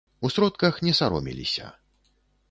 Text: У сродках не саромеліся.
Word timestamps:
У 0.19 0.29
сродках 0.35 0.79
не 0.87 0.93
саромеліся. 0.99 1.71